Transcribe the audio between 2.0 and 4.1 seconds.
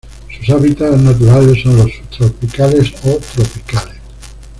subtropicales o tropicales.